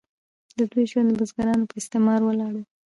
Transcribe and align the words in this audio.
د 0.57 0.59
دوی 0.71 0.85
ژوند 0.91 1.07
د 1.11 1.13
بزګرانو 1.19 1.69
په 1.69 1.75
استثمار 1.81 2.19
ولاړ 2.25 2.53
و. 2.57 2.63